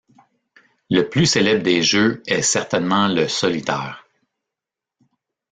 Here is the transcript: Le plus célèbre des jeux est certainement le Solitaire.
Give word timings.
Le 0.89 1.03
plus 1.03 1.27
célèbre 1.27 1.61
des 1.61 1.83
jeux 1.83 2.23
est 2.25 2.41
certainement 2.41 3.07
le 3.07 3.27
Solitaire. 3.27 4.03